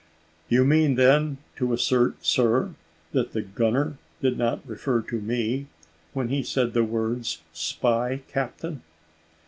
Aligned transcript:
"You 0.49 0.65
mean 0.65 0.95
then 0.95 1.37
to 1.57 1.73
assert, 1.73 2.25
sir, 2.25 2.73
that 3.11 3.33
the 3.33 3.43
gunner 3.43 3.99
did 4.19 4.35
not 4.35 4.67
refer 4.67 5.03
to 5.03 5.21
me 5.21 5.67
when 6.13 6.29
he 6.29 6.41
said 6.41 6.73
the 6.73 6.83
words, 6.83 7.43
`spy 7.53 8.21
captain.'" 8.27 8.81